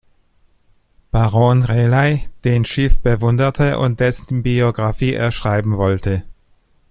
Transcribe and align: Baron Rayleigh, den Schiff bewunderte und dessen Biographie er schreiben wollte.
Baron 1.11 1.61
Rayleigh, 1.61 2.21
den 2.43 2.65
Schiff 2.65 2.99
bewunderte 3.01 3.77
und 3.77 3.99
dessen 3.99 4.41
Biographie 4.41 5.13
er 5.13 5.31
schreiben 5.31 5.77
wollte. 5.77 6.23